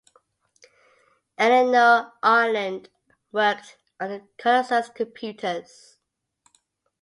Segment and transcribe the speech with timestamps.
[1.37, 2.89] Eleanor Ireland
[3.31, 5.99] worked on the Colossus computers.